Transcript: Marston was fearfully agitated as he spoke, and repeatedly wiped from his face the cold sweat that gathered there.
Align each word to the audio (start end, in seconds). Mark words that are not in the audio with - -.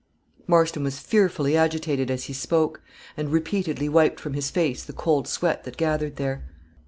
Marston 0.47 0.81
was 0.83 0.97
fearfully 0.97 1.55
agitated 1.55 2.09
as 2.09 2.23
he 2.23 2.33
spoke, 2.33 2.81
and 3.15 3.31
repeatedly 3.31 3.87
wiped 3.87 4.19
from 4.19 4.33
his 4.33 4.49
face 4.49 4.83
the 4.83 4.93
cold 4.93 5.27
sweat 5.27 5.63
that 5.63 5.77
gathered 5.77 6.15
there. 6.15 6.43